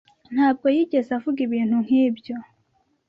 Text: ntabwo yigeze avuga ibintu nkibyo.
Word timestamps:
ntabwo 0.33 0.65
yigeze 0.75 1.09
avuga 1.17 1.39
ibintu 1.47 1.75
nkibyo. 1.85 2.35